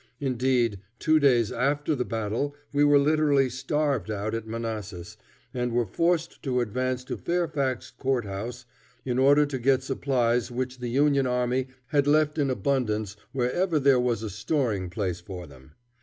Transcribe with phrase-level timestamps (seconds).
[0.19, 5.15] Indeed, two days after the battle we were literally starved out at Manassas,
[5.53, 8.65] and were forced to advance to Fairfax Court House
[9.05, 13.77] in order to get the supplies which the Union army had left in abundance wherever
[13.77, 15.73] there was a storing place for them.